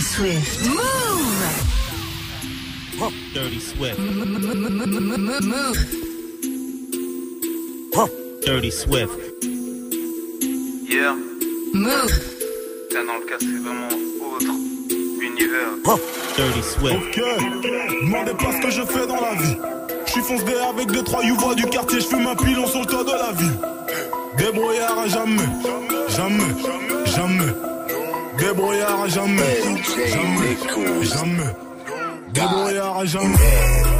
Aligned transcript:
Dirty 0.00 0.16
Swift. 0.16 0.64
Move! 0.64 1.44
Dirty 3.34 3.60
Swift. 3.60 3.98
Move. 3.98 4.16
Dirty 8.40 8.70
Swift. 8.70 9.12
Yeah, 10.88 11.14
Move. 11.74 12.10
là 12.92 13.04
dans 13.04 13.18
le 13.18 13.26
cas 13.26 13.36
c'est 13.40 13.46
vraiment 13.46 13.88
autre 14.24 14.54
univers. 15.20 15.76
Dirty 16.34 16.62
Swift. 16.62 16.96
Ok, 16.96 17.20
demandez 18.02 18.32
pas 18.32 18.52
ce 18.52 18.60
que 18.62 18.70
je 18.70 18.82
fais 18.86 19.06
dans 19.06 19.20
la 19.20 19.34
vie. 19.34 19.58
Je 20.06 20.12
suis 20.12 20.22
foncé 20.22 20.54
avec 20.66 20.86
deux 20.86 21.02
trois 21.02 21.22
youvois 21.22 21.54
du 21.54 21.66
quartier, 21.66 22.00
je 22.00 22.06
fume 22.06 22.26
un 22.26 22.36
pilon 22.36 22.66
sur 22.66 22.80
le 22.80 22.86
toit 22.86 23.04
de 23.04 23.10
la 23.10 23.32
ville. 23.32 23.58
Débrouillard 24.38 24.98
à 24.98 25.08
jamais, 25.08 25.48
jamais, 26.08 26.54
jamais. 27.04 27.69
Débrouillard 28.40 29.02
à 29.02 29.08
jamais, 29.08 29.60
jamais, 30.08 30.56
jamais. 31.04 31.52
Débrouillard 32.32 32.98
à 32.98 33.04
jamais. 33.04 33.34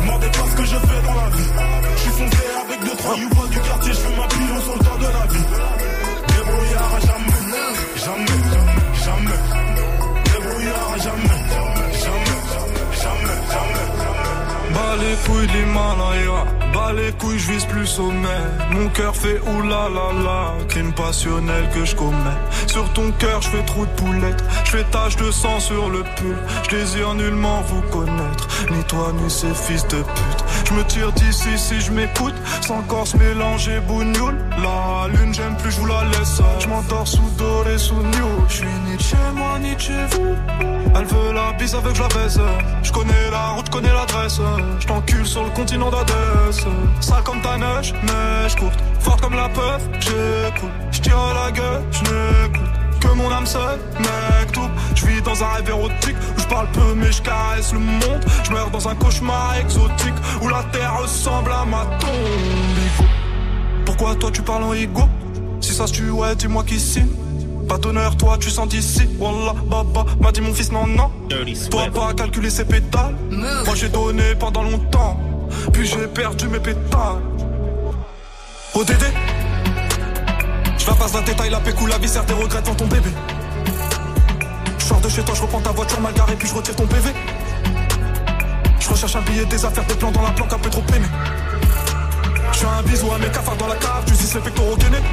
Demandez 0.00 0.26
pas 0.28 0.46
ce 0.50 0.56
que 0.56 0.64
je 0.64 0.76
fais 0.76 1.02
dans 1.06 1.14
la 1.14 1.28
vie. 1.36 1.50
Je 1.96 2.00
suis 2.00 2.10
foncé 2.10 2.38
avec 2.64 2.80
deux 2.80 2.96
trois 2.96 3.16
youvois 3.16 3.48
du 3.48 3.60
quartier, 3.60 3.92
je 3.92 3.98
fume 3.98 4.18
un 4.18 4.28
pilon 4.28 4.60
sur 4.62 4.74
le 4.74 4.84
toit 4.84 4.96
de 4.96 5.08
la 5.18 5.26
ville. 5.32 5.50
Débrouillard 6.28 6.94
à 6.94 7.00
jamais, 7.00 7.40
jamais, 8.04 8.40
jamais. 9.04 9.40
Débrouillard 10.32 10.92
à 10.94 10.98
jamais. 10.98 11.40
Bas 14.90 14.96
les 14.96 15.14
couilles 15.24 15.46
de 15.46 15.52
l'Himalaya, 15.52 16.46
les 16.96 17.12
couilles, 17.12 17.38
je 17.38 17.52
vise 17.52 17.64
plus 17.66 17.86
sommet. 17.86 18.42
Mon 18.72 18.88
cœur 18.88 19.14
fait 19.14 19.40
oulala, 19.40 20.54
crime 20.68 20.92
passionnel 20.92 21.68
que 21.72 21.84
je 21.84 21.94
commets. 21.94 22.40
Sur 22.66 22.92
ton 22.92 23.12
cœur, 23.12 23.40
je 23.40 23.50
fais 23.50 23.64
trop 23.64 23.86
de 23.86 23.90
poulettes, 23.90 24.42
je 24.64 24.70
fais 24.70 24.84
tache 24.84 25.14
de 25.16 25.30
sang 25.30 25.60
sur 25.60 25.90
le 25.90 26.02
pull. 26.16 26.36
Je 26.64 26.76
désire 26.76 27.14
nullement 27.14 27.60
vous 27.62 27.82
connaître, 27.82 28.48
ni 28.72 28.82
toi 28.84 29.12
ni 29.14 29.30
ces 29.30 29.54
fils 29.54 29.86
de 29.86 30.02
pute. 30.02 30.39
Je 30.70 30.74
me 30.76 30.84
tire 30.84 31.12
d'ici 31.12 31.58
si 31.58 31.80
je 31.80 31.90
m'écoute, 31.90 32.34
sans 32.60 32.80
corps 32.82 33.06
se 33.06 33.16
mélanger 33.16 33.80
bougnoule. 33.80 34.38
La 34.62 35.08
lune, 35.08 35.34
j'aime 35.34 35.56
plus, 35.56 35.72
je 35.72 35.80
vous 35.80 35.86
la 35.86 36.04
laisse. 36.04 36.40
Je 36.60 36.68
m'endors 36.68 37.08
sous 37.08 37.28
doré, 37.36 37.76
sous 37.76 37.96
new. 37.96 38.46
Je 38.48 38.54
suis 38.54 38.66
ni 38.86 38.96
de 38.96 39.02
chez 39.02 39.16
moi, 39.34 39.58
ni 39.58 39.74
de 39.74 39.80
chez 39.80 40.06
vous. 40.10 40.36
Elle 40.94 41.04
veut 41.06 41.32
la 41.32 41.52
bise 41.54 41.74
avec 41.74 41.98
la 41.98 42.06
baise. 42.06 42.40
Je 42.84 42.92
connais 42.92 43.30
la 43.32 43.48
route, 43.48 43.68
connais 43.68 43.92
l'adresse. 43.92 44.40
Je 44.78 45.24
sur 45.24 45.42
le 45.42 45.50
continent 45.50 45.90
d'Adès. 45.90 46.64
Sale 47.00 47.22
comme 47.24 47.40
ta 47.42 47.58
neige, 47.58 47.92
neige 48.04 48.54
courte. 48.54 48.78
Forte 49.00 49.20
comme 49.20 49.34
la 49.34 49.48
peuf, 49.48 49.82
j'écoute. 49.98 50.70
Je 50.92 51.00
tire 51.00 51.18
la 51.34 51.50
gueule, 51.50 51.82
je 51.90 52.00
n'écoute. 52.02 52.70
Que 53.00 53.08
mon 53.08 53.30
âme 53.32 53.46
seule, 53.46 53.80
mec 53.98 54.52
tout. 54.52 54.70
Je 54.94 55.06
vis 55.06 55.22
dans 55.22 55.42
un 55.42 55.48
rêve 55.48 55.68
érotique 55.68 56.16
parle 56.50 56.66
peu 56.72 56.94
mais 56.94 57.12
je 57.12 57.22
caresse 57.22 57.72
le 57.72 57.78
monde. 57.78 58.24
Je 58.44 58.50
meurs 58.50 58.70
dans 58.70 58.88
un 58.88 58.94
cauchemar 58.96 59.56
exotique 59.58 60.14
où 60.42 60.48
la 60.48 60.62
terre 60.64 61.00
ressemble 61.00 61.52
à 61.52 61.64
ma 61.64 61.84
tombe. 61.98 63.06
Pourquoi 63.86 64.14
toi 64.16 64.30
tu 64.30 64.42
parles 64.42 64.64
en 64.64 64.74
ego? 64.74 65.02
Si 65.60 65.72
ça 65.72 65.86
se 65.86 65.92
tue, 65.92 66.10
dis-moi 66.36 66.64
qui 66.64 66.78
signe. 66.78 67.08
Pas 67.68 67.78
d'honneur, 67.78 68.16
toi 68.16 68.36
tu 68.38 68.50
sens 68.50 68.68
d'ici. 68.68 69.08
Wallah, 69.18 69.54
baba, 69.66 70.04
m'a 70.20 70.32
dit 70.32 70.40
mon 70.40 70.52
fils, 70.52 70.72
non, 70.72 70.86
non. 70.86 71.10
Toi 71.70 71.86
pas 71.94 72.12
calculer 72.14 72.50
ses 72.50 72.64
pétales. 72.64 73.14
Moi 73.30 73.74
j'ai 73.76 73.88
donné 73.88 74.34
pendant 74.38 74.64
longtemps. 74.64 75.18
Puis 75.72 75.86
j'ai 75.86 76.08
perdu 76.08 76.48
mes 76.48 76.60
pétales. 76.60 77.22
ODD 78.74 79.04
Je 80.78 80.86
la 80.86 80.94
passe 80.94 81.14
la 81.14 81.20
détail, 81.22 81.50
la 81.50 81.60
pécou, 81.60 81.86
la 81.86 81.98
viscère, 81.98 82.24
tes 82.26 82.34
regrets 82.34 82.62
devant 82.62 82.74
ton 82.74 82.86
bébé. 82.86 83.10
Je 84.90 84.94
sors 84.94 85.02
de 85.02 85.08
chez 85.08 85.22
toi, 85.22 85.34
je 85.36 85.42
reprends 85.42 85.60
ta 85.60 85.70
voiture 85.70 86.00
mal 86.00 86.12
garée, 86.14 86.34
puis 86.34 86.48
je 86.48 86.54
retire 86.54 86.74
ton 86.74 86.84
PV. 86.84 87.10
Je 88.80 88.88
recherche 88.88 89.14
un 89.14 89.20
billet, 89.20 89.44
des 89.44 89.64
affaires, 89.64 89.84
des 89.84 89.94
plans 89.94 90.10
dans 90.10 90.22
la 90.22 90.32
planque, 90.32 90.52
un 90.52 90.58
peu 90.58 90.68
trop 90.68 90.82
peiné. 90.82 91.06
Je 92.52 92.58
fais 92.58 92.66
un 92.66 92.82
bisou 92.82 93.06
à 93.12 93.18
mes 93.18 93.28
cafards 93.28 93.56
dans 93.56 93.68
la 93.68 93.76
cave, 93.76 94.02
tu 94.04 94.14
dis 94.14 94.28
les 94.34 94.40
pectoraux 94.40 94.76
gainés. 94.76 95.04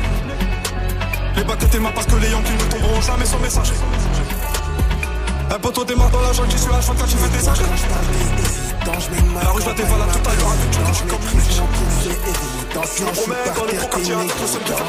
Les 1.36 1.44
bacs 1.44 1.62
étaient 1.62 1.78
mains 1.78 1.92
parce 1.94 2.08
que 2.08 2.16
les 2.16 2.28
Yankees 2.32 2.54
ne 2.54 2.72
tomberont 2.72 3.02
jamais 3.02 3.26
sans 3.26 3.38
messager. 3.38 3.76
Un 5.52 5.60
poteau 5.60 5.86
démarre 5.86 6.10
dans 6.10 6.22
la 6.22 6.34
jungle, 6.34 6.50
j'y 6.50 6.58
suis 6.58 6.74
à 6.74 6.80
24, 6.80 7.10
j'y 7.10 7.18
fais 7.18 7.38
des 7.38 7.44
singes. 7.44 7.60
La 8.88 9.50
rue, 9.52 9.62
je 9.62 9.68
la 9.68 9.74
dévalade 9.76 10.12
tout 10.12 10.28
à 10.28 10.34
l'heure 10.34 10.54
avec 10.58 10.70
du 10.72 10.80
je 10.92 11.04
comme 11.04 11.22
une. 11.34 11.42
Je 12.98 13.04
me 13.04 13.12
promène 13.12 13.54
dans 13.56 13.66
les 13.66 13.78
gros 13.78 13.88
quartiers 13.90 14.16
qui 14.16 14.48
fait 14.48 14.64
peur 14.66 14.80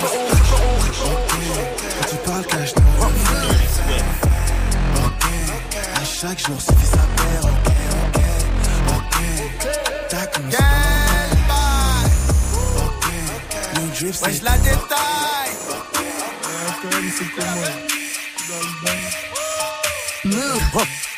chaque 6.21 6.45
jour 6.45 6.61
suffit 6.61 6.87
sa 6.87 6.97
paire. 6.97 7.45
Ok, 7.45 7.73
ok, 8.09 8.23
ok. 8.89 9.69
T'as 10.09 10.27
comme 10.27 10.51
ça. 10.51 10.59
Ok, 12.77 13.06
mon 13.77 13.87
drip 13.95 14.15
c'est. 14.15 14.27
Wesh 14.27 14.43
la 14.43 14.59
détaille. 14.59 14.79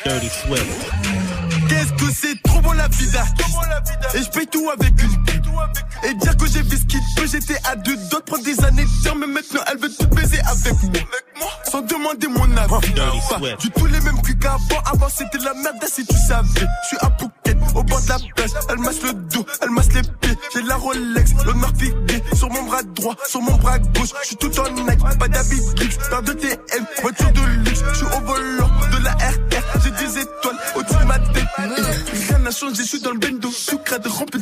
Dirty 0.05 0.29
Swift. 0.29 0.65
Qu'est-ce 1.67 1.93
que 1.93 2.11
c'est? 2.13 2.41
Trop 2.43 2.61
bon 2.61 2.73
la 2.73 2.87
vie 2.89 3.09
d'artiste 3.09 3.57
Et 4.13 4.23
je 4.23 4.29
paye 4.29 4.47
tout 4.47 4.69
avec 4.69 4.93
une 5.01 6.09
Et 6.09 6.13
dire 6.13 6.37
que 6.37 6.45
j'ai 6.45 6.63
fait 6.63 6.77
ce 6.77 6.85
qu'il 6.85 6.99
peut 7.15 7.27
J'étais 7.31 7.57
à 7.65 7.75
deux 7.75 7.97
d'autres 8.09 8.25
prendre 8.25 8.43
des 8.43 8.63
années 8.63 8.83
de 8.83 9.11
Mais 9.19 9.27
maintenant 9.27 9.61
elle 9.71 9.77
veut 9.79 9.91
tout 9.97 10.07
baiser 10.07 10.39
avec 10.39 10.83
moi 10.83 10.91
Sans 11.69 11.81
demander 11.81 12.27
mon 12.27 12.57
avis. 12.57 12.93
Dirty 12.93 13.19
Pas 13.29 13.55
du 13.59 13.71
tout 13.71 13.85
les 13.85 13.99
mêmes 14.01 14.21
culs 14.21 14.37
qu'avant. 14.37 14.81
Avant 14.85 15.09
c'était 15.09 15.37
la 15.39 15.53
merde 15.53 15.83
si 15.87 16.05
tu 16.05 16.15
savais. 16.27 16.47
Je 16.55 16.87
suis 16.87 16.97
à 17.01 17.09
Phuket 17.17 17.57
au 17.75 17.83
bord 17.83 18.01
de 18.01 18.09
la 18.09 18.17
plage. 18.35 18.49
Elle 18.69 18.79
masse 18.79 19.01
le 19.03 19.13
dos, 19.13 19.45
elle 19.61 19.69
masse 19.71 19.93
les 19.93 20.01
pieds. 20.01 20.37
J'ai 20.53 20.61
la 20.63 20.75
Rolex, 20.75 21.31
l'honneur 21.45 21.71
figué 21.77 22.23
Sur 22.33 22.49
mon 22.49 22.63
bras 22.63 22.83
droit, 22.83 23.15
sur 23.27 23.41
mon 23.41 23.55
bras 23.57 23.79
gauche. 23.79 24.09
Je 24.21 24.27
suis 24.27 24.35
tout 24.37 24.59
en 24.59 24.69
Nike, 24.71 24.99
pas 25.19 25.27
d'habit 25.27 25.61
luxe. 25.79 25.97
Paire 26.09 26.23
de 26.23 26.33
TM, 26.33 26.85
voiture 27.01 27.31
de 27.31 27.41
luxe. 27.65 27.83
Je 27.91 27.97
suis 27.97 28.05
au 28.05 28.21
volant 28.21 28.69
de 28.91 29.03
la 29.03 29.11
RR 29.11 29.81
J'ai 29.83 29.91
des 29.91 30.19
étoiles 30.19 30.57
au-dessus 30.75 30.99
de 30.99 31.05
ma 31.05 31.19
tête. 31.19 31.45
Rien 31.57 32.39
n'a 32.39 32.51
changé, 32.51 32.83
je 32.83 32.87
suis 32.87 33.01
dans 33.01 33.11
le 33.11 33.19
bendo. 33.19 33.49
Tout 33.67 33.77
crade 33.79 34.07
rempli 34.07 34.40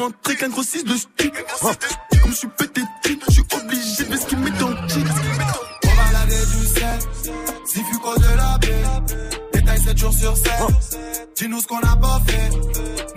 rentrer 0.00 0.36
qu'un 0.36 0.48
gros 0.48 0.62
6 0.62 0.84
de 0.84 0.96
stu. 0.96 1.30
Comme 2.22 2.32
je 2.32 2.36
suis 2.36 2.48
pété 2.48 2.80
je 3.28 3.32
suis 3.32 3.42
obligé 3.54 4.04
de 4.04 4.16
ce 4.16 4.26
qu'il 4.26 4.38
met 4.38 4.50
dans 4.50 4.68
le. 4.68 4.76
On 4.76 5.94
va 5.94 6.12
laver 6.12 6.46
du 6.46 6.66
sel, 6.66 6.98
si 7.66 7.80
Fuco 7.84 8.14
de 8.16 8.36
la 8.36 8.58
baie. 8.58 8.82
Détail 9.52 9.80
7 9.82 9.98
jours 9.98 10.12
sur 10.12 10.36
7. 10.36 10.52
Dis-nous 11.36 11.60
ce 11.60 11.66
qu'on 11.66 11.78
a 11.80 11.96
pas 11.96 12.20
fait. 12.26 12.50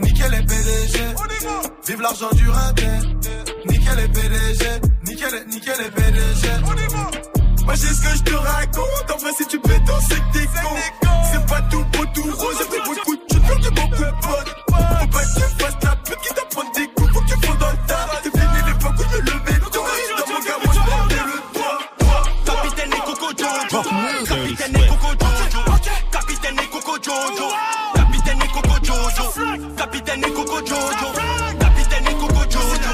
Nickel 0.01 0.31
les 0.31 0.45
PDG. 0.45 0.99
Vive 1.87 2.01
l'argent 2.01 2.29
du 2.33 2.49
raté. 2.49 2.87
Nickel 3.65 3.97
les 3.97 4.07
PDG. 4.07 4.65
Nickel, 5.05 5.47
nickel 5.47 5.75
les 5.79 5.91
PDG. 5.91 6.47
Moi 7.65 7.75
j'ai 7.75 7.87
ce 7.87 8.01
que 8.01 8.17
je 8.17 8.23
te 8.23 8.33
raconte, 8.33 9.11
en 9.13 9.17
vrai 9.17 9.31
si 9.37 9.45
tu 9.47 9.59
pétes 9.59 9.81
c'est 10.09 10.15
que 10.15 10.33
t'es 10.33 10.45
con. 10.45 10.75
C'est 11.31 11.45
pas 11.45 11.61
tout 11.71 11.85
beau, 11.93 12.05
tout 12.13 12.23
rose, 12.23 12.67
Capitaine 23.73 24.75
et. 24.75 24.87
Coco 24.87 25.07
Jojo. 25.19 25.63
Capitaine 26.11 26.59
et 26.59 26.67
Coco 26.69 26.93
Jojo. 27.01 27.49
Capitaine 27.95 28.41
et 28.43 28.47
Coco 28.53 28.75
Jojo. 28.83 29.73
Capitaine 29.75 30.23
et 30.23 30.31
Coco 30.31 30.57
Jojo. 30.63 31.09
Capitaine 31.59 32.07
et 32.07 32.13
Coco 32.13 32.41
Jojo. 32.51 32.85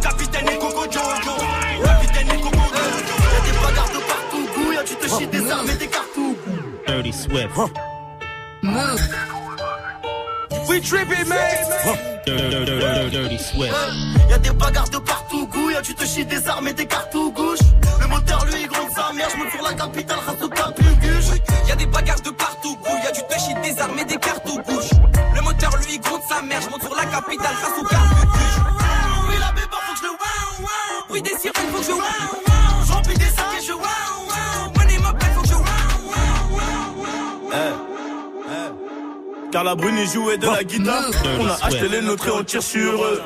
Capitaine 0.00 0.48
et 0.48 0.58
Coco 0.58 0.82
Jojo. 0.92 1.34
Capitaine 1.82 2.30
et 2.30 2.40
Coco 2.40 2.60
Jojo. 2.60 3.14
Y'a 3.32 3.40
des 3.44 3.58
bagarres 3.58 3.90
de 3.90 3.98
partout, 4.06 4.46
goût, 4.54 4.72
y'a 4.72 4.84
tu 4.84 4.94
te 4.94 5.08
chies 5.08 5.26
des 5.26 5.50
armes 5.50 5.68
et 5.68 5.76
des 5.76 5.88
cartouches. 5.88 6.36
Dirty 6.86 7.12
Swift. 7.12 7.50
Move. 8.62 9.00
We 10.68 10.80
tripping, 10.80 11.26
man. 11.28 11.38
Dirty 13.10 13.38
Swift. 13.38 13.74
Y'a 14.30 14.38
des 14.38 14.50
bagarres 14.50 14.88
de 14.88 14.98
partout, 14.98 15.44
goût, 15.48 15.70
y'a 15.70 15.82
tu 15.82 15.92
te 15.92 16.04
chies 16.04 16.24
des 16.24 16.46
armes 16.48 16.68
et 16.68 16.72
des 16.72 16.86
cartouches. 16.86 17.58
Le 18.00 18.06
moteur 18.06 18.44
lui 18.46 18.62
il 18.62 18.68
gronde 18.68 18.88
sa 18.94 19.12
mère, 19.12 19.28
j'monte 19.34 19.50
sur 19.50 19.62
la 19.62 19.74
capitale, 19.74 20.18
race 20.24 20.40
au. 20.40 20.48
Y'a 21.68 21.74
des 21.74 21.86
bagarres 21.86 22.20
de 22.20 22.30
partout, 22.30 22.76
goût, 22.76 22.96
y'a 23.02 23.10
tu 23.10 23.22
te 23.22 23.34
chies 23.40 23.54
des 23.60 23.80
armes 23.80 23.98
et 23.98 24.04
des 24.04 24.16
cartouches. 24.16 24.90
Le 25.34 25.42
moteur 25.42 25.76
lui 25.78 25.94
il 25.94 26.00
gronde 26.00 26.20
sa 26.28 26.42
mère, 26.42 26.60
j'monte 26.62 26.82
sur 26.82 26.94
la 26.94 27.06
capitale, 27.06 27.56
race 27.60 27.78
au. 27.80 27.82
Oui, 27.82 29.34
la 29.40 29.50
béba, 29.50 29.78
faut 29.84 29.92
que 29.94 29.98
je 29.98 30.04
le 30.04 30.10
wow, 30.10 30.62
wow. 30.62 30.68
Oui, 31.10 31.22
des 31.22 31.30
sirènes, 31.30 31.70
faut 31.72 31.80
que 31.80 31.86
je 31.86 31.90
wow, 31.90 31.98
wow. 31.98 32.86
J'remplis 32.86 33.18
des 33.18 33.24
sacs 33.24 33.58
et 33.58 33.64
je 33.66 33.72
wow, 33.72 33.80
wow. 33.82 34.70
Money 34.76 34.98
m'appelle, 34.98 35.32
faut 35.34 35.42
que 35.42 35.48
je 35.48 35.54
wow, 35.54 35.64
wow, 36.06 36.54
wow, 36.54 37.10
wow. 38.46 39.50
Car 39.50 39.64
la 39.64 39.74
brune 39.74 39.98
y 39.98 40.06
jouait 40.06 40.38
de 40.38 40.46
la 40.46 40.62
guitare. 40.62 41.10
On 41.40 41.46
a 41.48 41.66
acheté 41.66 41.88
les 41.88 42.00
nôtres 42.00 42.28
et 42.28 42.30
on 42.30 42.44
tire 42.44 42.62
sur 42.62 43.04
eux. 43.04 43.20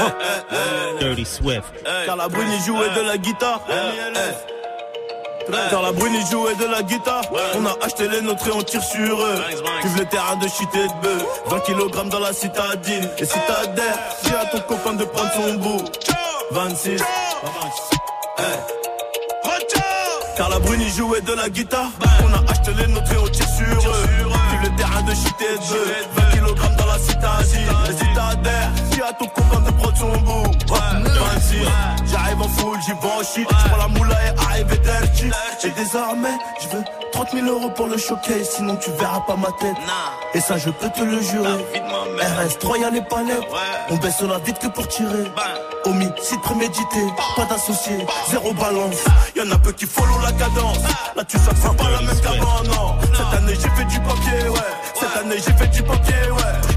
Dirty 1.00 1.24
Swift. 1.24 1.64
Car 2.06 2.16
la 2.16 2.28
brune 2.28 2.48
jouait 2.66 2.90
de 2.90 3.06
la 3.06 3.16
guitare. 3.18 3.60
Car 5.70 5.82
la 5.82 5.92
brune 5.92 6.14
jouait 6.30 6.54
de 6.54 6.66
la 6.66 6.82
guitare. 6.82 7.22
On 7.56 7.66
a 7.66 7.76
acheté 7.84 8.08
les 8.08 8.20
nôtres 8.20 8.46
et 8.48 8.52
on 8.52 8.62
tire 8.62 8.82
sur 8.82 9.20
eux. 9.20 9.34
Vive 9.82 9.98
le 9.98 10.04
terrain 10.06 10.36
de 10.36 10.48
shit 10.48 10.68
et 10.74 10.86
de 10.86 11.02
bœuf. 11.02 11.24
20 11.46 11.60
kg 11.60 12.08
dans 12.08 12.20
la 12.20 12.32
citadine. 12.32 13.08
Et 13.18 13.24
si 13.24 13.38
t'adhères, 13.46 13.98
dis 14.22 14.32
à 14.34 14.46
ton 14.46 14.60
copain 14.60 14.92
de 14.94 15.04
prendre 15.04 15.32
son 15.32 15.54
bout. 15.54 15.84
26. 16.52 17.02
Eh. 18.38 18.42
Car 20.36 20.48
la 20.48 20.58
brune 20.58 20.88
jouait 20.88 21.20
de 21.20 21.32
la 21.34 21.48
guitare. 21.50 21.90
On 22.24 22.32
a 22.32 22.50
acheté 22.50 22.72
les 22.78 22.86
nôtres 22.86 23.12
et 23.12 23.18
on 23.18 23.28
tire 23.28 23.48
sur 23.48 23.90
eux. 23.90 24.06
Vive 24.06 24.70
le 24.70 24.76
terrain 24.76 25.02
de 25.02 25.14
shit 25.14 25.34
et 25.40 25.54
de 25.54 26.14
bœuf. 26.14 26.29
20 27.00 27.12
kg 27.12 27.20
dans 27.20 27.32
la 27.32 27.44
citadine. 27.44 27.68
Et 27.88 27.92
si 27.92 28.14
t'adhères, 28.14 28.70
dis 28.90 29.02
à 29.02 29.12
ton 29.12 29.26
copain 29.26 29.60
de 29.60 29.70
prendre 29.72 29.96
son 29.96 30.16
bout. 30.18 30.50
26. 30.68 31.58
J'arrive 32.10 32.42
en 32.42 32.48
full, 32.48 32.78
j'y 32.84 32.92
vais 32.92 33.12
en 33.18 33.22
shit. 33.22 33.48
J'prends 33.48 33.76
la 33.76 33.88
moula 33.88 34.16
et 34.26 34.46
arrive 34.46 34.72
et. 34.72 34.80
Et 35.62 35.70
désormais, 35.72 36.38
je 36.62 36.68
veux 36.68 36.82
30 37.12 37.32
000 37.32 37.46
euros 37.46 37.68
pour 37.70 37.86
le 37.86 37.98
showcase. 37.98 38.48
Sinon 38.56 38.76
tu 38.76 38.90
verras 38.92 39.20
pas 39.20 39.36
ma 39.36 39.48
tête. 39.60 39.76
Et 40.32 40.40
ça, 40.40 40.56
je 40.56 40.70
peux 40.70 40.88
te 40.88 41.02
le 41.02 41.20
jurer. 41.20 41.66
RS3, 42.18 42.80
y'a 42.80 42.90
les 42.90 43.02
palettes. 43.02 43.46
On 43.90 43.96
baisse 43.96 44.22
la 44.22 44.38
vite 44.38 44.58
que 44.58 44.68
pour 44.68 44.88
tirer. 44.88 45.30
Homicide 45.84 46.40
prémédité, 46.42 47.00
pas 47.36 47.44
d'associé, 47.44 48.06
zéro 48.30 48.52
balance. 48.54 48.96
Y'en 49.36 49.50
a 49.50 49.58
peu 49.58 49.72
qui 49.72 49.86
follow 49.86 50.18
la 50.22 50.32
cadence. 50.32 50.78
Là, 51.16 51.24
tu 51.24 51.36
c'est 51.38 51.76
pas 51.76 51.90
la 51.90 52.00
même 52.00 52.20
qu'avant, 52.20 52.62
non. 52.64 52.94
Cette 53.12 53.38
année, 53.38 53.54
j'ai 53.54 53.70
fait 53.70 53.84
du 53.84 54.00
papier, 54.00 54.48
ouais. 54.48 54.58
Cette 54.94 55.16
année, 55.16 55.36
j'ai 55.36 55.52
fait 55.52 55.68
du 55.68 55.82
papier, 55.82 56.30
ouais. 56.30 56.69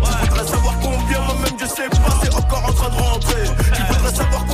Sais 1.75 1.90
pas, 1.90 2.20
c'est 2.22 2.36
encore 2.36 2.66
en 2.68 2.74
train 2.74 2.90
de 2.90 2.96
rentrer. 3.02 3.44
Tu 3.74 3.81
voudrais 3.94 4.14
savoir 4.14 4.46
combien, 4.48 4.53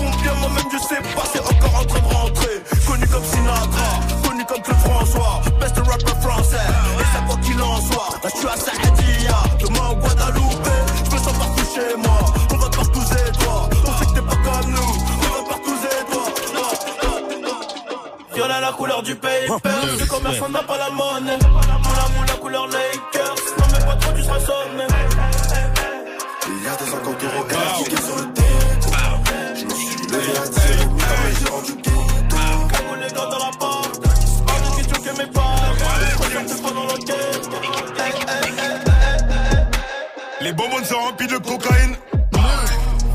Sont 40.89 40.99
remplis 41.01 41.27
de 41.27 41.37
cocaïne. 41.37 41.95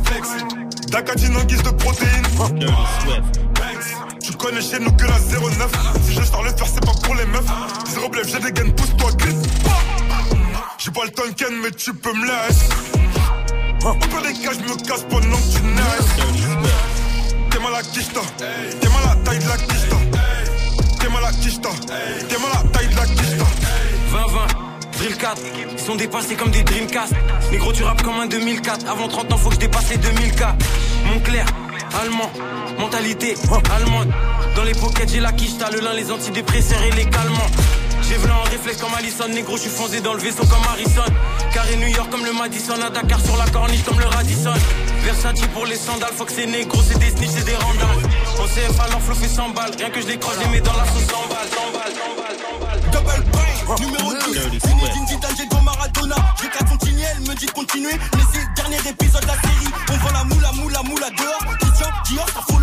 Flex. 0.05 0.29
En 1.37 1.45
guise 1.45 1.63
de 1.65 1.71
protéines. 1.71 2.25
Tu 4.23 4.33
connais 4.35 4.63
chez 4.63 4.79
nous 4.79 4.93
que 4.93 5.03
la 5.03 5.19
09. 5.19 5.73
Si 6.07 6.15
je 6.15 6.23
sors 6.23 6.45
le 6.45 6.51
faire, 6.51 6.69
c'est 6.73 6.85
pas 6.87 6.93
pour 7.03 7.17
les 7.17 7.27
meufs. 7.27 7.43
Zéro 7.89 8.09
blef, 8.09 8.29
j'ai 8.29 8.39
des 8.39 8.53
gaines, 8.53 8.73
pousse-toi, 8.77 9.11
glisse. 9.15 9.43
J'ai 10.79 10.93
pas 10.93 11.05
le 11.05 11.11
Tonken, 11.11 11.53
mais 11.65 11.73
tu 11.73 11.93
peux 11.93 12.13
me 12.13 12.25
laisser. 12.27 12.69
Au 13.85 13.95
pire 13.95 14.23
des 14.23 14.35
cas, 14.35 14.53
je 14.53 14.61
me 14.61 14.77
casse 14.87 15.03
pendant 15.11 15.37
que 15.37 15.57
tu 15.57 15.63
naisses. 15.63 16.15
T'es 17.51 17.59
mal 17.59 17.75
à 17.75 17.83
Kishta. 17.83 18.21
T'es 18.39 18.89
mal 18.89 19.03
à 19.03 19.07
la 19.09 19.17
taille 19.17 19.39
de 19.41 19.49
la 19.49 19.57
Kishta. 19.57 19.97
T'es 21.01 21.09
mal 21.09 21.25
à 21.25 21.33
Kishta. 21.33 21.71
T'es 22.29 22.39
mal 22.39 22.53
à 22.53 22.63
la 22.63 22.69
taille 22.71 22.89
de 22.89 22.97
la 22.97 23.07
Kishta. 23.07 23.47
20-20, 24.13 24.74
Drill 25.05 25.19
4, 25.19 25.43
ils 25.71 25.79
sont 25.79 25.97
dépassés 25.97 26.35
comme 26.35 26.51
des 26.51 26.63
Dreamcast. 26.63 27.13
Négro, 27.51 27.75
tu 27.75 27.83
rappes 27.83 28.01
comme 28.01 28.19
un 28.21 28.27
2004. 28.27 28.89
Avant 28.89 29.07
30 29.07 29.35
ans, 29.35 29.37
faut 29.37 29.51
que 29.51 29.57
je 29.57 29.61
dépasse 29.61 29.91
les 29.91 29.99
2000K. 29.99 30.55
Montclair, 31.05 31.45
allemand, 32.01 32.31
mentalité 32.79 33.35
allemande. 33.77 34.11
Dans 34.57 34.63
les 34.63 34.73
pockets, 34.73 35.11
j'ai 35.11 35.21
la 35.21 35.33
quiche, 35.33 35.59
t'as 35.59 35.71
le 35.71 35.81
lin, 35.81 35.93
les 35.93 36.11
antidépresseurs 36.11 36.83
et 36.85 36.91
les 36.93 37.05
calmants. 37.05 37.51
J'ai 38.09 38.17
v'là 38.17 38.35
en 38.35 38.45
réflexe 38.45 38.81
comme 38.81 38.95
Allison, 38.95 39.29
négro, 39.29 39.57
je 39.57 39.63
suis 39.63 39.71
foncé 39.71 40.01
dans 40.01 40.15
le 40.15 40.21
vaisseau 40.21 40.45
comme 40.47 40.65
Harrison. 40.71 41.05
Carré 41.53 41.77
New 41.77 41.89
York 41.89 42.09
comme 42.11 42.25
le 42.25 42.33
Madison, 42.33 42.81
à 42.81 42.89
Dakar 42.89 43.21
sur 43.21 43.37
la 43.37 43.45
corniche 43.51 43.83
comme 43.85 44.01
le 44.01 44.07
Radisson. 44.07 44.55
Versace 45.03 45.41
pour 45.53 45.67
les 45.67 45.77
sandales, 45.77 46.15
faut 46.17 46.25
que 46.25 46.33
c'est 46.33 46.47
négro, 46.47 46.81
c'est 46.83 46.99
des 46.99 47.11
snitch, 47.11 47.31
c'est 47.37 47.45
des 47.45 47.57
randales. 47.57 48.09
En 48.41 48.47
CFA, 48.47 48.89
leur 48.89 49.03
flow 49.03 49.15
fait 49.15 49.29
100 49.29 49.51
balles, 49.51 49.73
rien 49.77 49.91
que 49.91 50.01
je 50.01 50.07
les 50.07 50.19
croise, 50.19 50.39
les 50.39 50.49
mets 50.49 50.61
dans 50.63 50.73
la 50.73 50.87
sauce 50.87 51.05
100 51.05 51.29
balles, 51.29 51.49
numéro 53.81 54.13
12 54.13 54.33
Dirty 54.33 54.61
Zinedine 54.61 55.07
Swift. 55.07 55.09
Zidane, 55.09 55.35
Diego 55.35 55.61
Maradona 55.61 56.17
J'ai 56.41 56.49
qu'à 56.49 56.65
continuer, 56.65 57.05
elle 57.17 57.21
me 57.21 57.35
dit 57.35 57.47
de 57.47 57.51
continuer. 57.51 57.93
Mais 57.93 58.23
c'est 58.33 58.41
le 58.41 58.55
dernier 58.55 58.89
épisode 58.89 59.23
de 59.23 59.27
la 59.27 59.35
série. 59.35 59.73
On 59.91 59.97
vend 59.97 60.13
la 60.13 60.25
moula, 60.25 60.53
moula, 60.53 60.83
moula 60.83 61.11
dehors. 61.11 61.57
Christian 61.59 61.89
Dior, 62.07 62.27
sa 62.29 62.54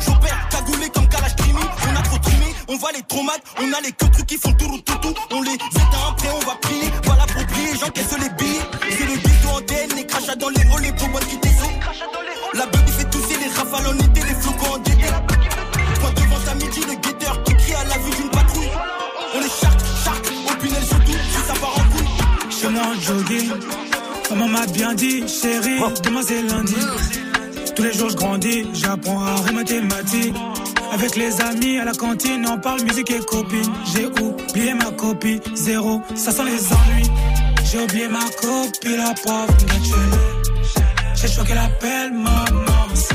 J'opère 0.00 0.48
cagoulé 0.50 0.88
comme 0.90 1.08
Kalash 1.08 1.36
Krimi. 1.36 1.60
On 1.60 1.96
a 1.96 2.02
trop 2.02 2.18
trimé, 2.18 2.46
on 2.68 2.76
va 2.76 2.92
les 2.92 3.02
traumates. 3.02 3.42
On 3.58 3.72
a 3.72 3.80
les 3.80 3.92
que 3.92 4.06
trucs 4.06 4.26
qui 4.26 4.36
font 4.36 4.52
tout 4.52 4.78
tout 4.84 4.98
tout. 4.98 5.14
On 5.30 5.42
les 5.42 5.54
éteint 5.54 6.04
après 6.10 6.28
on 6.30 6.46
va 6.46 6.54
prier. 6.60 6.90
Voilà 7.04 7.26
pour 7.26 7.46
prier, 7.46 7.70
j'encaisse 7.80 8.18
les 8.18 8.30
billes. 8.30 8.60
C'est 8.90 9.06
le 9.06 9.16
ghetto 9.16 9.48
en 9.48 9.60
DN, 9.60 9.96
les 9.96 10.06
crachats 10.06 10.36
dans 10.36 10.48
les 10.48 10.60
halls 10.60 10.82
Les 10.82 10.92
bonbons 10.92 11.18
qui 11.28 11.36
descendent. 11.38 11.80
La 12.54 12.66
baby 12.66 12.92
fait 12.92 13.10
tousser 13.10 13.36
les 13.38 13.48
rafales 13.48 13.86
en 13.86 13.98
été 13.98 14.20
Les 14.20 14.34
flocons 14.34 14.74
en 14.74 14.78
DD 14.78 15.04
Toi 16.00 16.10
devant 16.16 16.40
ta 16.44 16.54
midi, 16.54 16.80
le 16.86 16.94
guetteur 16.94 17.42
qui 17.44 17.54
crie 17.56 17.74
à 17.74 17.84
la 17.84 17.98
vue 17.98 18.16
d'une 18.16 18.30
patrouille. 18.30 18.70
On 19.34 19.40
les 19.40 19.48
charte, 19.48 19.84
charte, 20.04 20.32
au 20.50 20.56
pinel 20.62 20.84
surtout 20.84 21.12
Si 21.12 21.46
ça 21.46 21.54
part 21.54 21.76
en 21.76 21.84
couille. 21.90 22.08
Je 22.50 22.54
suis 22.54 22.66
en 22.66 22.94
jogging. 23.00 23.50
Maman 24.30 24.48
m'a 24.48 24.66
bien 24.66 24.94
dit, 24.94 25.24
chérie, 25.28 25.80
demain 26.02 26.22
c'est 26.26 26.42
lundi. 26.42 26.74
Tous 27.74 27.82
les 27.82 27.92
jours 27.92 28.10
je 28.10 28.16
grandis, 28.16 28.66
j'apprends 28.72 29.24
à 29.24 29.52
mathématiques. 29.52 30.34
Avec 30.92 31.16
les 31.16 31.40
amis 31.40 31.78
à 31.78 31.84
la 31.84 31.92
cantine, 31.92 32.46
on 32.48 32.58
parle 32.58 32.82
musique 32.82 33.10
et 33.10 33.18
copine. 33.18 33.72
J'ai 33.92 34.06
oublié 34.06 34.74
ma 34.74 34.92
copie, 34.92 35.40
zéro, 35.54 36.00
ça 36.14 36.30
sent 36.30 36.44
les 36.44 36.72
ennuis. 36.72 37.10
J'ai 37.64 37.80
oublié 37.80 38.08
ma 38.08 38.24
copie, 38.40 38.96
la 38.96 39.12
prof 39.14 39.48
de 39.56 39.66
J'ai 41.16 41.28
choqué 41.28 41.54
l'appel, 41.54 42.12
maman, 42.12 42.86
c'est. 42.94 43.14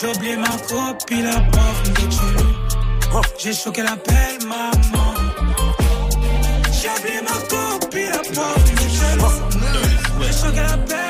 J'ai 0.00 0.06
oublié 0.06 0.36
ma 0.36 0.46
copie, 0.46 1.22
la 1.22 1.40
prof 1.50 1.82
de 1.82 1.92
J'ai 3.38 3.52
choqué 3.52 3.82
l'appel, 3.82 4.38
maman. 4.46 5.14
J'ai 6.70 6.88
oublié 6.88 7.20
ma 7.22 7.36
copie, 7.48 8.04
la 8.04 8.18
prof 8.32 9.42
J'ai 10.20 10.32
choqué 10.32 10.60
l'appel, 10.60 11.07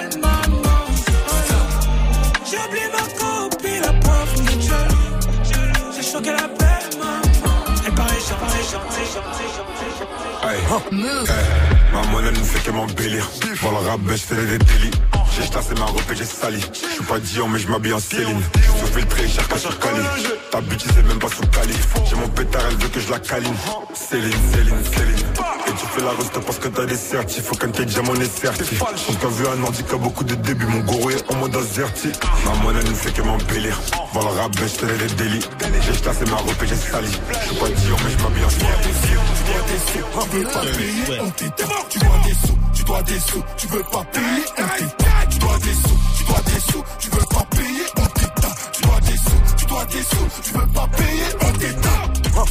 choqué 6.29 6.33
l'appel, 6.33 6.99
maman. 6.99 7.81
Elle 7.87 7.95
paraît 7.95 8.09
chanter, 8.15 8.63
chanter, 8.71 9.05
chanter, 9.15 9.45
chanter. 9.99 10.47
Aïe. 10.47 10.59
Move. 10.93 11.27
Eh, 11.29 11.95
Ma 11.95 12.03
monnaie 12.09 12.31
ne 12.31 12.37
fait 12.37 12.61
que 12.61 12.71
m'embellir. 12.71 13.29
Pour 13.61 13.71
le 13.73 13.79
rap, 13.89 14.01
ben, 14.01 14.17
je 14.17 14.23
fais 14.23 14.35
des 14.35 14.59
délits. 14.59 14.91
J'ai 15.37 15.49
tassé 15.49 15.75
ma 15.75 15.87
robe 15.87 16.01
et 16.13 16.17
j'ai 16.17 16.25
sali. 16.25 16.61
Je 16.73 16.95
suis 16.95 17.05
pas 17.05 17.19
Dion, 17.19 17.49
mais 17.49 17.59
je 17.59 17.69
m'habille 17.69 17.93
en 17.93 18.01
Céline. 18.01 18.41
Sous 18.81 18.87
filtré, 18.93 19.29
cher 19.29 19.47
pas 19.49 19.59
sur 19.59 19.79
Cali. 19.79 20.01
Ta 20.51 20.61
bitch, 20.61 20.85
c'est 20.95 21.07
même 21.07 21.19
pas 21.19 21.29
sous 21.29 21.47
Cali. 21.47 21.75
J'ai 22.09 22.17
mon 22.17 22.29
pétard, 22.29 22.63
elle 22.69 22.77
veut 22.77 22.89
que 22.89 23.01
je 23.01 23.11
la 23.11 23.19
câline. 23.21 23.55
Céline, 23.95 24.33
Céline, 24.53 24.85
Céline. 24.85 25.27
Tu 25.89 26.01
fais 26.01 26.05
la 26.05 26.11
reste 26.11 26.39
parce 26.45 26.59
que 26.59 26.69
t'as 26.69 26.85
des 26.85 26.97
certifs. 26.97 27.45
Faut 27.45 27.57
qu'un 27.57 27.73
jamais 27.87 28.11
on 28.11 28.21
est 28.21 28.41
certif. 28.41 28.83
On 29.09 29.15
t'a 29.15 29.29
vu 29.29 29.47
un 29.47 29.95
a 29.95 29.97
beaucoup 29.97 30.25
de 30.25 30.35
débuts. 30.35 30.67
Mon 30.67 30.81
goro 30.81 31.11
est 31.11 31.33
en 31.33 31.37
mode 31.37 31.57
azerty. 31.57 32.13
Ma 32.45 32.63
monnaie 32.63 32.85
ne 32.85 32.95
fait 32.95 33.13
que 33.13 33.23
m'embellir. 33.23 33.81
Pour 34.13 34.23
le 34.23 34.29
rap, 34.29 34.53
je 34.59 34.67
fais 34.67 34.87
des 34.87 35.15
délits. 35.15 35.45
J'ai 35.61 36.01
tassé 36.01 36.25
ma 36.27 36.37
robe 36.37 36.51
et 36.63 36.67
j'ai 36.67 36.77
sali. 36.77 37.09
Je 37.11 37.49
suis 37.49 37.57
pas 37.57 37.69
Dion, 37.69 37.97
mais 38.05 38.11
je 38.11 38.23
m'habille 38.23 38.45
en 38.45 38.51
Céline. 38.51 38.69
Tu 39.89 40.37
veux 40.37 40.45
pas 40.45 40.61
payer, 40.61 41.21
on 41.21 41.31
t'éteint. 41.31 41.65
Tu 41.89 41.99
dois 41.99 42.19
des 42.25 42.35
sous, 42.35 42.59
tu 42.75 42.85
dois 42.85 43.03
des 43.03 43.21
sous, 43.21 43.45
tu 43.57 43.67
veux 43.69 43.83
pas 43.83 44.05
payer, 44.13 44.45
on 44.59 44.79
t'éteint. 44.79 45.07
Tu 45.31 45.39
dois 45.39 45.59
des 45.59 45.73
sous, 45.73 45.99
tu 46.17 46.25
dois 46.25 46.43
des 46.45 46.73
sous, 46.73 46.85
tu 46.99 47.11
veux 47.11 47.27
pas 47.31 47.47
payer, 47.51 47.85
on 47.97 48.07
t'éteint. 48.07 48.55
Tu 48.73 48.83
dois 48.83 49.01
des 49.01 49.17
sous, 49.17 49.57
tu 49.57 49.67
dois 49.67 49.85
des 49.87 50.03
sous, 50.03 50.43
tu 50.43 50.53
veux 50.53 50.67
pas 50.67 50.89
payer. 50.97 51.48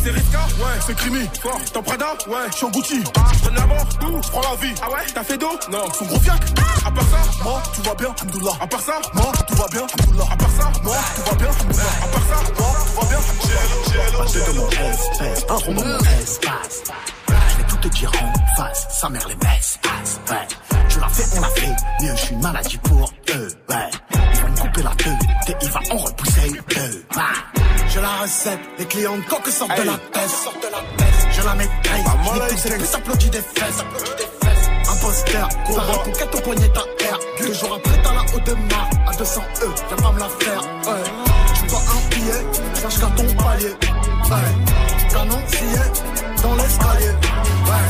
C'est 0.07 0.13
Riska 0.13 0.39
Ouais. 0.39 0.79
C'est 0.85 0.95
Crimi. 0.95 1.29
Fort. 1.41 1.59
T'en 1.73 1.83
Prada 1.83 2.05
Ouais. 2.29 2.47
Je 2.51 2.55
suis 2.55 2.65
en 2.65 2.69
Gucci. 2.69 3.03
Je 3.03 3.09
prends 3.11 3.53
la 3.53 3.65
mort. 3.65 3.85
Je 3.91 4.29
prends 4.29 4.41
la 4.41 4.55
vie. 4.55 4.73
Ah 4.81 4.89
ouais 4.89 5.05
T'as 5.13 5.23
fait 5.23 5.37
d'eau 5.37 5.51
Non. 5.69 5.83
Son 5.99 6.05
gros 6.05 6.19
fiac. 6.21 6.41
À 6.85 6.91
part 6.91 7.03
ça, 7.03 7.43
moi, 7.43 7.61
tout 7.75 7.81
va 7.81 7.95
bien. 7.95 8.15
Alhamdoulilah. 8.17 8.51
À 8.61 8.67
part 8.67 8.79
ça, 8.81 8.93
moi, 9.13 9.31
tout 9.47 9.55
va 9.55 9.67
bien. 9.67 9.81
Alhamdoulilah. 9.81 10.25
À 10.31 10.37
part 10.37 10.49
ça, 10.57 10.71
moi, 10.83 10.95
tout 11.15 11.29
va 11.29 11.35
bien. 11.35 11.49
Alhamdoulilah. 11.49 11.83
À 12.01 12.07
part 12.07 12.21
ça, 12.21 12.53
moi, 12.57 12.73
tout 12.85 13.01
va 13.01 13.07
bien. 13.07 13.17
J'ai 14.31 14.39
de 14.39 14.57
mon 14.57 14.69
espèce, 14.69 15.45
trop 15.45 15.73
dans 15.73 15.81
mon 15.81 15.99
espace. 16.21 16.83
Je 17.27 17.57
vais 17.57 17.67
tout 17.67 17.77
te 17.77 17.87
dire 17.89 18.11
en 18.21 18.55
face, 18.61 18.87
sa 18.89 19.09
mère 19.09 19.27
les 19.27 19.35
baisse. 19.35 19.79
Ouais. 20.29 20.47
Tu 20.89 20.99
l'as 20.99 21.09
fait, 21.09 21.37
on 21.37 21.41
l'a 21.41 21.49
fait, 21.49 21.75
mieux 22.01 22.15
je 22.15 22.21
suis 22.21 22.35
maladie 22.35 22.77
pour 22.77 22.99
eux. 23.35 23.47
Ouais. 23.69 23.75
Ils 24.13 24.39
vont 24.41 24.49
me 24.49 24.57
couper 24.57 24.83
la 24.83 24.89
tête, 24.91 25.49
et 25.49 25.55
il 25.61 25.69
va 25.69 25.79
en 25.91 25.97
repousser 25.97 26.26
recette, 28.27 28.59
les 28.77 28.85
clients 28.85 29.17
de 29.17 29.23
coque 29.23 29.47
sortent 29.47 29.77
de 29.77 29.85
la 29.85 29.97
tête. 30.11 30.29
Je 31.31 31.41
la 31.41 31.53
je 31.53 32.33
nique 32.33 32.47
tous 32.49 32.57
ces 32.57 32.69
putes, 32.71 32.95
applaudis 32.95 33.29
des 33.29 33.41
fesses. 33.41 33.83
Imposteur, 34.91 35.49
combat 35.65 35.99
pour 36.03 36.13
qu'être 36.13 36.37
au 36.37 36.41
poignet 36.41 36.69
ta 36.69 36.81
air. 37.05 37.19
Deux 37.39 37.53
jours 37.53 37.75
après, 37.77 38.01
t'as 38.03 38.13
la 38.13 38.21
haute 38.21 38.45
de 38.45 38.53
mar, 38.53 38.89
à 39.07 39.15
200 39.15 39.41
E, 39.61 39.65
viens 39.87 39.97
pas 39.97 40.11
me 40.11 40.19
la 40.19 40.29
faire. 40.39 40.61
Ouais. 40.61 41.03
Tu 41.55 41.67
vois 41.67 41.79
un 41.79 42.09
billet, 42.09 42.43
sache 42.73 42.99
qu'à 42.99 43.07
ton 43.15 43.33
palier. 43.35 43.73
Ouais. 44.29 45.09
Canon, 45.09 45.41
scié, 45.47 45.83
dans 46.43 46.55
l'escalier. 46.55 47.13
Ouais. 47.69 47.87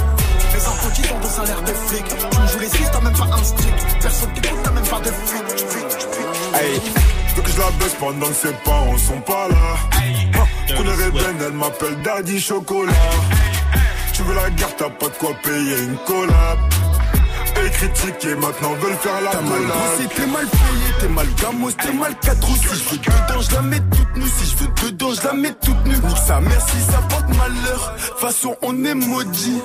Fais 0.52 0.68
un 0.68 0.90
petit 0.90 1.02
dans 1.02 1.20
ton 1.20 1.30
salaire 1.30 1.62
de 1.64 1.74
flic. 1.74 2.06
Tu 2.08 2.40
me 2.40 2.48
joues 2.48 2.60
les 2.60 2.70
six, 2.70 2.92
t'as 2.92 3.02
même 3.02 3.18
pas 3.18 3.36
un 3.36 3.44
stick. 3.44 3.74
Personne 4.02 4.34
t'écoute, 4.34 4.60
t'as 4.64 4.72
même 4.72 4.88
pas 4.88 5.00
de 5.00 5.12
flic. 5.12 5.68
Hey, 6.54 6.82
je 6.86 7.07
veux 7.38 7.44
que 7.44 7.52
je 7.52 7.60
la 7.60 7.72
baisse 7.72 7.96
pendant 8.00 8.28
que 8.28 8.34
ses 8.34 8.54
parents 8.66 8.98
sont 8.98 9.22
pas 9.22 9.48
là. 9.50 10.76
Couleur 10.76 11.00
ébène, 11.02 11.38
elle 11.46 11.54
m'appelle 11.54 12.02
Daddy 12.04 12.40
Chocolat. 12.40 12.92
Tu 14.14 14.24
veux 14.24 14.36
la 14.36 14.50
guerre, 14.50 14.76
t'as 14.76 14.90
pas 14.90 15.08
de 15.08 15.14
quoi 15.20 15.30
payer 15.44 15.78
une 15.84 15.98
collab. 16.06 16.60
Et 17.64 17.70
critiquer, 17.72 18.36
maintenant 18.36 18.74
veulent 18.74 18.98
faire 18.98 19.22
la 19.22 19.32
T'as 19.32 19.42
mal 19.42 19.62
bossé, 19.62 20.08
t'es 20.16 20.28
mal 20.28 20.46
payé, 20.46 20.94
t'es 21.00 21.08
mal 21.08 21.28
gamos, 21.42 21.72
t'es 21.72 21.94
mal 21.94 22.16
4 22.22 22.50
ou 22.50 22.56
Si 22.56 22.84
je 22.84 22.90
veux 22.90 22.98
dedans, 22.98 23.42
je 23.42 23.56
la 23.56 23.62
mets 23.62 23.80
toute 23.80 24.16
nue. 24.16 24.30
Si 24.30 24.52
je 24.52 24.64
veux 24.64 24.92
dedans, 24.92 25.14
je 25.14 25.28
la 25.28 25.34
mets 25.34 25.54
toute 25.54 25.86
nue. 25.86 26.08
Nique 26.08 26.18
sa 26.26 26.40
mère 26.40 26.62
si 26.62 26.92
ça 26.92 27.00
porte 27.10 27.30
malheur. 27.30 27.96
Façon, 28.20 28.56
on 28.62 28.84
est 28.84 28.94
maudit. 28.94 29.62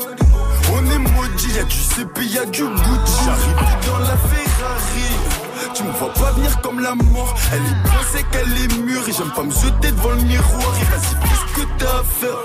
On 0.73 0.91
est 0.91 0.99
maudit, 0.99 1.55
y'a 1.55 1.64
du 1.64 1.76
CP, 1.76 2.25
y'a 2.25 2.45
du 2.47 2.62
Gucci. 2.64 3.25
J'arrive 3.25 3.87
dans 3.87 3.99
la 3.99 4.17
Ferrari. 4.17 5.42
Tu 5.75 5.85
me 5.85 5.93
vois 5.93 6.12
pas 6.12 6.33
venir 6.33 6.61
comme 6.61 6.81
la 6.81 6.95
mort. 6.95 7.35
Elle 7.52 7.62
est 7.62 7.83
bien, 7.85 8.00
c'est 8.12 8.29
qu'elle 8.31 8.52
est 8.52 8.79
mûre. 8.79 9.09
Et 9.09 9.12
j'aime 9.12 9.31
pas 9.31 9.43
me 9.43 9.50
jeter 9.50 9.91
devant 9.93 10.11
le 10.11 10.23
miroir. 10.23 10.75
Et 10.81 10.85
vas-y, 10.85 11.29
fais 11.29 11.37
ce 11.37 11.61
que 11.61 11.67
t'as 11.79 11.87
à 11.87 12.05
faire. 12.05 12.38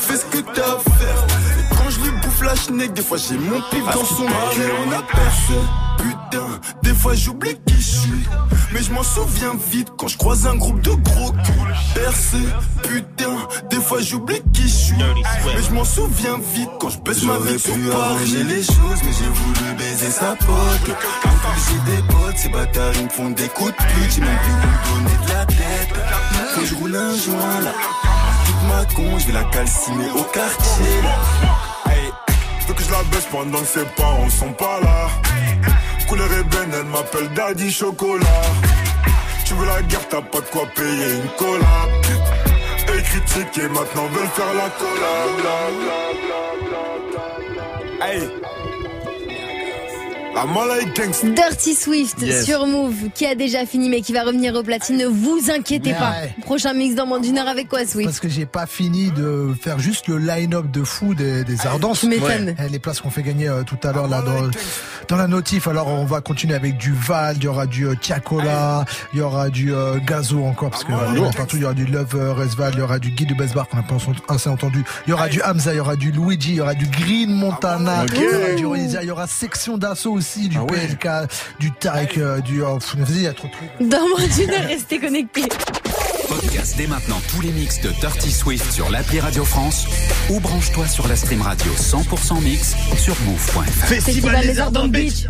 Fais 0.00 0.16
ce 0.16 0.24
que 0.26 0.38
t'as 0.54 0.62
à 0.62 0.78
faire. 0.78 1.26
Et 1.58 1.74
quand 1.74 1.90
je 1.90 2.00
lui 2.00 2.10
bouffe 2.22 2.42
la 2.42 2.56
schneck, 2.56 2.92
des 2.94 3.02
fois 3.02 3.18
j'ai 3.18 3.36
mon 3.36 3.60
pif 3.70 3.84
dans 3.84 4.04
son 4.04 4.26
cœur. 4.26 4.74
On 4.86 4.92
a 4.92 5.02
percé. 5.02 5.60
Putain, 5.98 6.46
des 6.82 6.94
fois 6.94 7.14
j'oublie 7.14 7.56
qui 7.66 7.74
je 7.74 7.90
suis. 8.00 8.24
Mais 8.72 8.82
je 8.82 8.92
m'en 8.92 9.02
souviens 9.02 9.54
vite 9.70 9.88
quand 9.98 10.08
je 10.08 10.16
croise 10.16 10.46
un 10.46 10.56
groupe 10.56 10.80
de 10.80 10.90
gros 10.90 11.32
culs. 11.32 11.74
Percé, 11.94 12.38
putain, 12.82 13.36
des 13.68 13.76
fois 13.80 14.00
j'oublie 14.00 14.40
qui 14.54 14.62
je 14.62 14.68
suis. 14.68 14.96
Mais 14.96 15.62
je 15.62 15.74
m'en 15.74 15.84
souviens 15.84 16.38
vite 16.54 16.70
quand 16.80 16.88
je 16.88 16.98
baisse 17.00 17.22
ma 17.24 17.36
vie 17.38 17.58
sur 17.58 17.74
Paris. 17.74 18.44
les 18.48 18.62
choses, 18.62 19.00
mais 19.04 19.12
j'ai 19.12 19.28
voulu 19.28 19.74
baiser 19.76 20.10
sa 20.10 20.36
pote. 20.36 20.96
J'ai 21.68 21.92
des 21.92 22.02
potes, 22.02 22.19
bâtards 22.50 22.92
ils 22.96 23.04
me 23.04 23.08
font 23.08 23.30
des 23.30 23.48
coups 23.48 23.70
de 23.70 23.76
pute. 23.76 24.12
J'ai 24.14 24.20
même 24.20 24.38
pu 24.38 24.50
lui 24.50 25.04
donner 25.04 25.26
de 25.26 25.32
la 25.32 25.46
tête. 25.46 25.94
Faut 26.54 26.64
je 26.64 26.74
roule 26.74 26.96
un 26.96 27.16
joint 27.16 27.60
là. 27.60 27.72
Toute 28.46 28.62
ma 28.68 28.84
con, 28.94 29.18
je 29.18 29.26
vais 29.26 29.32
la 29.32 29.44
calciner 29.44 30.10
au 30.10 30.22
quartier 30.24 31.02
là. 31.02 31.92
Hey, 31.92 32.12
je 32.60 32.66
veux 32.66 32.74
que 32.74 32.82
je 32.82 32.90
la 32.90 33.02
baisse 33.04 33.26
pendant 33.30 33.60
que 33.60 33.66
ses 33.66 33.84
parents 33.96 34.30
sont 34.30 34.52
pas 34.52 34.80
là. 34.82 35.08
Couleur 36.08 36.32
ébène, 36.32 36.72
elle 36.74 36.86
m'appelle 36.86 37.28
Daddy 37.34 37.70
Chocolat. 37.70 38.26
Tu 39.44 39.54
veux 39.54 39.66
la 39.66 39.82
guerre, 39.82 40.08
t'as 40.08 40.22
pas 40.22 40.40
de 40.40 40.46
quoi 40.46 40.62
payer 40.74 41.14
une 41.14 41.28
collab. 41.38 41.90
Et 42.92 43.02
critiquer, 43.02 43.68
maintenant 43.68 44.06
veulent 44.08 44.28
faire 44.34 44.54
la 44.54 44.70
collab. 44.70 45.30
Hey. 48.02 48.28
Dirty 50.34 51.74
Swift 51.74 52.22
Yes. 52.22 52.44
sur 52.46 52.66
Move, 52.66 53.10
qui 53.14 53.26
a 53.26 53.34
déjà 53.34 53.66
fini 53.66 53.88
mais 53.88 54.00
qui 54.00 54.12
va 54.12 54.22
revenir 54.22 54.54
au 54.54 54.62
platine. 54.62 54.96
Ne 54.96 55.06
vous 55.06 55.50
inquiétez 55.54 55.90
Ouais. 55.92 55.98
pas. 55.98 56.14
Prochain 56.44 56.72
mix 56.72 56.94
dans 56.94 57.04
moins 57.06 57.20
d'une 57.20 57.36
heure 57.36 57.48
avec 57.48 57.68
quoi, 57.68 57.80
Swift 57.84 58.04
Parce 58.04 58.20
que 58.20 58.28
j'ai 58.28 58.46
pas 58.46 58.66
fini 58.66 59.10
de 59.10 59.52
faire 59.60 59.78
juste 59.80 60.06
le 60.08 60.18
line-up 60.18 60.70
de 60.70 60.82
fou 60.84 61.14
des, 61.14 61.44
des 61.44 61.66
Ardences. 61.66 62.04
m'étonnes. 62.04 62.54
Eh, 62.64 62.68
Les 62.68 62.78
places 62.78 63.00
qu'on 63.00 63.10
fait 63.10 63.22
gagner 63.22 63.48
euh, 63.48 63.64
tout 63.64 63.76
à 63.82 63.92
l'heure 63.92 64.08
là 64.08 64.22
dans, 64.22 64.48
dans 65.08 65.16
la 65.16 65.26
notif. 65.26 65.66
Alors 65.68 65.88
on 65.88 66.04
va 66.04 66.20
continuer 66.20 66.54
avec 66.54 66.76
du 66.78 66.92
Val, 66.92 67.36
il 67.38 67.44
y 67.44 67.48
aura 67.48 67.66
du 67.66 67.86
euh, 67.86 67.94
Tiakola, 68.00 68.84
il 69.12 69.18
y 69.18 69.22
aura 69.22 69.50
du 69.50 69.74
euh, 69.74 69.98
Gazo 69.98 70.42
encore 70.44 70.70
parce 70.70 70.84
que 70.84 70.92
euh, 70.92 71.28
a 71.28 71.32
partout. 71.32 71.56
Il 71.56 71.62
y 71.62 71.64
aura 71.64 71.74
du 71.74 71.86
Love 71.86 72.14
Resval, 72.38 72.72
il 72.74 72.78
y 72.78 72.82
aura 72.82 72.98
du 72.98 73.10
Guy 73.10 73.26
de 73.26 73.34
Besbar 73.34 73.68
qu'on 73.68 73.76
n'a 73.78 73.82
pas 73.82 73.96
assez 74.28 74.48
entendu. 74.48 74.84
Il 75.06 75.10
y 75.10 75.12
aura 75.12 75.28
du 75.28 75.42
Hamza, 75.42 75.72
il 75.74 75.76
y 75.78 75.80
aura 75.80 75.96
du 75.96 76.12
Luigi, 76.12 76.50
il 76.52 76.56
y 76.56 76.60
aura 76.60 76.74
du 76.74 76.86
Green 76.86 77.30
Montana, 77.34 78.04
Ok. 78.04 78.10
il 78.14 78.22
y 78.22 78.26
aura 78.26 78.54
du 78.56 78.66
Ronisia, 78.66 79.02
il 79.02 79.08
y 79.08 79.10
aura 79.10 79.26
section 79.26 79.76
d'assaut 79.76 80.19
aussi, 80.20 80.48
du 80.48 80.58
PLK, 80.58 81.08
du 81.58 81.72
Tarek, 81.72 82.18
euh, 82.18 82.40
du. 82.40 82.62
oh, 82.62 82.78
vas-y, 82.96 83.16
il 83.16 83.22
y 83.22 83.26
a 83.26 83.32
trop 83.32 83.48
de 83.48 83.52
trucs. 83.52 83.88
Dans 83.88 84.06
moins 84.08 84.26
d'une 84.36 84.50
heure, 84.50 84.68
restez 84.68 84.98
connectés. 84.98 85.48
Podcast 86.28 86.74
dès 86.76 86.86
maintenant 86.86 87.20
tous 87.30 87.40
les 87.40 87.50
mix 87.50 87.80
de 87.80 87.88
Dirty 88.00 88.30
Swift 88.30 88.70
sur 88.70 88.90
l'appli 88.90 89.18
Radio 89.18 89.44
France 89.44 89.86
ou 90.28 90.38
branche-toi 90.38 90.86
sur 90.86 91.08
la 91.08 91.16
stream 91.16 91.40
radio 91.40 91.72
100% 91.72 92.42
mix 92.42 92.74
sur 92.98 93.16
move.fr. 93.22 93.86
Festival 93.86 94.44
Les 94.46 94.60
Arts 94.60 94.70
dans 94.70 94.84
le 94.84 94.90
Beach. 94.90 95.26